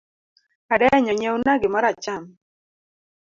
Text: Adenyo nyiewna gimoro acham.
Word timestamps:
Adenyo 0.73 1.11
nyiewna 1.15 1.51
gimoro 1.61 1.87
acham. 1.93 2.23